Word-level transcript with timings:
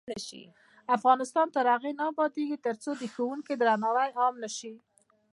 افغانستان 0.97 1.47
تر 1.55 1.65
هغو 1.73 1.91
نه 1.99 2.03
ابادیږي، 2.11 2.57
ترڅو 2.65 2.91
د 2.97 3.03
ښوونکي 3.13 3.53
درناوی 3.57 4.09
عام 4.19 4.35
نشي. 4.43 4.73